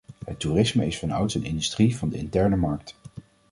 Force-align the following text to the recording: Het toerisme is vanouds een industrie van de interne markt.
Het 0.25 0.39
toerisme 0.39 0.85
is 0.85 0.99
vanouds 0.99 1.35
een 1.35 1.43
industrie 1.43 1.97
van 1.97 2.09
de 2.09 2.17
interne 2.17 2.55
markt. 2.55 2.95